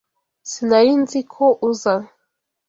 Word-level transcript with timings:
Sinari 0.51 0.93
nzi 1.03 1.19
ko 1.33 1.45
uza. 1.69 1.93